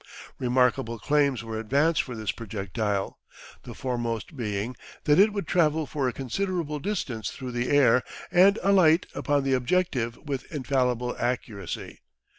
Remarkable 0.39 0.97
claims 0.97 1.43
were 1.43 1.59
advanced 1.59 2.01
for 2.01 2.15
this 2.15 2.31
projectile, 2.31 3.19
the 3.61 3.75
foremost 3.75 4.35
being 4.35 4.75
that 5.03 5.19
it 5.19 5.31
would 5.31 5.45
travel 5.45 5.85
for 5.85 6.07
a 6.09 6.11
considerable 6.11 6.79
distance 6.79 7.29
through 7.29 7.51
the 7.51 7.69
air 7.69 8.01
and 8.31 8.57
alight 8.63 9.05
upon 9.13 9.43
the 9.43 9.53
objective 9.53 10.17
with 10.17 10.51
infallible 10.51 11.15
accuracy. 11.19 12.01